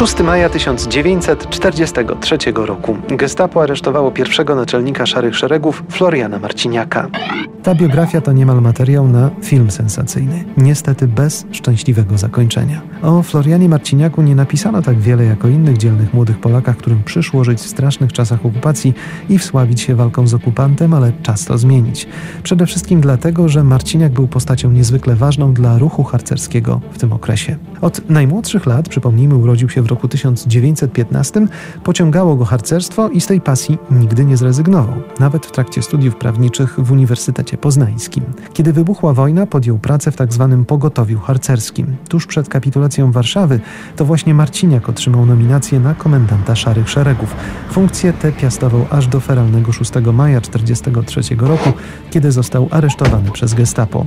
[0.00, 7.08] 6 maja 1943 roku gestapo aresztowało pierwszego naczelnika Szarych Szeregów Floriana Marciniaka.
[7.62, 12.80] Ta biografia to niemal materiał na film sensacyjny, niestety bez szczęśliwego zakończenia.
[13.02, 17.44] O Florianie Marciniaku nie napisano tak wiele jak o innych dzielnych młodych Polakach, którym przyszło
[17.44, 18.94] żyć w strasznych czasach okupacji
[19.28, 22.06] i wsławić się walką z okupantem, ale czas to zmienić.
[22.42, 27.56] Przede wszystkim dlatego, że Marciniak był postacią niezwykle ważną dla ruchu harcerskiego w tym okresie.
[27.80, 31.46] Od najmłodszych lat, przypomnijmy, urodził się w roku 1915,
[31.84, 36.80] pociągało go harcerstwo i z tej pasji nigdy nie zrezygnował, nawet w trakcie studiów prawniczych
[36.80, 38.24] w Uniwersytecie Poznańskim.
[38.52, 40.48] Kiedy wybuchła wojna, podjął pracę w tzw.
[40.50, 41.96] Tak pogotowiu harcerskim.
[42.08, 43.60] Tuż przed kapitulacją Warszawy
[43.96, 47.36] to właśnie Marciniak otrzymał nominację na komendanta Szarych Szeregów.
[47.70, 51.72] Funkcję tę piastował aż do feralnego 6 maja 1943 roku,
[52.10, 54.06] kiedy został aresztowany przez gestapo.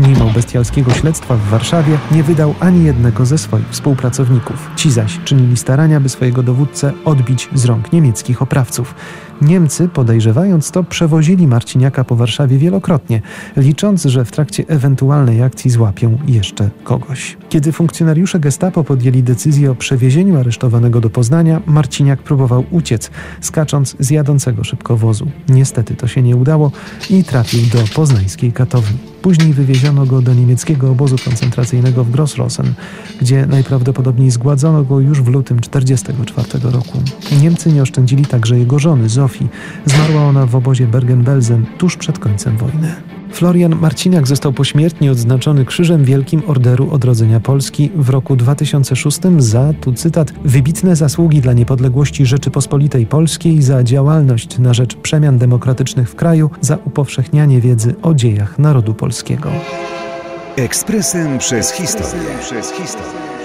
[0.00, 4.70] Mimo bestialskiego śledztwa w Warszawie nie wydał ani jednego ze swoich współpracowników.
[4.76, 8.94] Ci zaś czynili starania, by swojego dowódcę odbić z rąk niemieckich oprawców.
[9.42, 13.22] Niemcy, podejrzewając to, przewozili Marciniaka po Warszawie wielokrotnie,
[13.56, 17.36] licząc, że w trakcie ewentualnej akcji złapią jeszcze kogoś.
[17.48, 24.10] Kiedy funkcjonariusze gestapo podjęli decyzję o przewiezieniu aresztowanego do Poznania, Marciniak próbował uciec, skacząc z
[24.10, 25.30] jadącego szybko wozu.
[25.48, 26.72] Niestety to się nie udało
[27.10, 28.98] i trafił do poznańskiej katowni.
[29.22, 32.74] Później wywieziono go do niemieckiego obozu koncentracyjnego w Grossrosen,
[33.20, 36.98] gdzie najprawdopodobniej zgładzono go już w lutym 1944 roku.
[37.42, 39.27] Niemcy nie oszczędzili także jego żony, Zofii.
[39.86, 42.94] Zmarła ona w obozie Bergen-Belsen tuż przed końcem wojny.
[43.32, 49.92] Florian Marciniak został pośmiertnie odznaczony Krzyżem Wielkim Orderu Odrodzenia Polski w roku 2006 za, tu
[49.92, 56.50] cytat, wybitne zasługi dla niepodległości Rzeczypospolitej Polskiej, za działalność na rzecz przemian demokratycznych w kraju,
[56.60, 59.50] za upowszechnianie wiedzy o dziejach narodu polskiego.
[60.56, 62.28] Ekspresem przez historię.
[62.40, 63.37] Przez historię.